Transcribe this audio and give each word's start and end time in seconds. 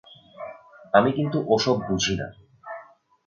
আমি 0.93 1.09
কিন্তু 1.11 1.37
ও-সব 1.47 1.75
কিছু 1.77 1.85
বুঝি 1.87 2.13
না। 2.15 2.27